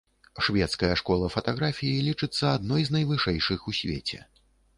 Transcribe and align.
Шведская 0.45 0.95
школа 1.01 1.27
фатаграфіі 1.35 1.99
лічыцца 2.07 2.55
адной 2.61 2.81
з 2.89 2.97
найвышэйшых 2.97 3.59
у 3.71 3.77
свеце. 3.83 4.19